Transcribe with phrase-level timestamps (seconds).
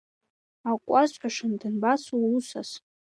[0.71, 2.69] Ак уасҳәашан, данбацо усас?